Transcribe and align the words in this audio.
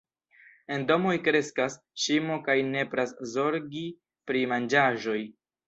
En 0.75 0.85
domoj 0.91 1.11
kreskas 1.27 1.75
ŝimo 2.05 2.39
kaj 2.49 2.57
nepras 2.71 3.15
zorgi 3.37 3.87
pri 4.33 4.45
manĝaĵoj. 4.57 5.23